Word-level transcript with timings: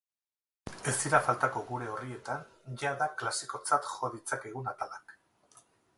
Ez 0.91 0.93
dira 1.01 1.17
faltako 1.27 1.61
gure 1.67 1.89
orrietan 1.97 2.47
jada 2.85 3.09
klasikotzat 3.21 3.89
jo 3.93 4.13
ditzakegun 4.15 4.73
atalak. 4.73 5.15